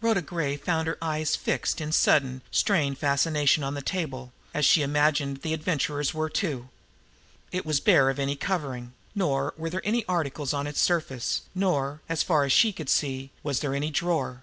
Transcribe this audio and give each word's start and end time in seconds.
Rhoda 0.00 0.20
Gray 0.22 0.56
found 0.56 0.88
her 0.88 0.98
eyes 1.00 1.36
fixed 1.36 1.80
in 1.80 1.92
sudden, 1.92 2.42
strained 2.50 2.98
fascination 2.98 3.62
on 3.62 3.74
the 3.74 3.80
table 3.80 4.32
as, 4.52 4.64
she 4.64 4.82
imagined, 4.82 5.36
the 5.42 5.52
Adventurer's 5.52 6.12
were 6.12 6.28
too. 6.28 6.68
It 7.52 7.64
was 7.64 7.78
bare 7.78 8.10
of 8.10 8.18
any 8.18 8.34
covering, 8.34 8.92
nor 9.14 9.54
were 9.56 9.70
there 9.70 9.82
any 9.86 10.04
articles 10.06 10.52
on 10.52 10.66
its 10.66 10.80
surface, 10.80 11.42
nor, 11.54 12.00
as 12.08 12.24
far 12.24 12.42
as 12.42 12.50
she 12.52 12.72
could 12.72 12.90
see, 12.90 13.30
was 13.44 13.60
there 13.60 13.72
any 13.72 13.90
drawer. 13.92 14.42